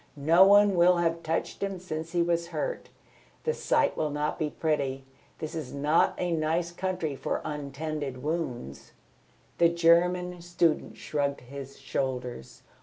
No 0.15 0.43
one 0.45 0.73
will 0.73 0.97
have 0.97 1.21
touched 1.21 1.61
him 1.61 1.77
since 1.77 2.11
he 2.11 2.23
was 2.23 2.47
hurt. 2.47 2.89
The 3.43 3.53
sight 3.53 3.95
will 3.95 4.09
not 4.09 4.39
be 4.39 4.49
pretty. 4.49 5.03
This 5.37 5.53
is 5.53 5.75
not 5.75 6.15
a 6.17 6.31
nice 6.31 6.71
country 6.71 7.15
for 7.15 7.39
untended 7.45 8.23
wounds." 8.23 8.93
The 9.59 9.69
German 9.69 10.41
student 10.41 10.97
shrugged 10.97 11.41
his 11.41 11.77
shoulders. 11.79 12.63